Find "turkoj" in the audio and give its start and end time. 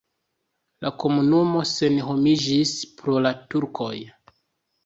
3.53-3.93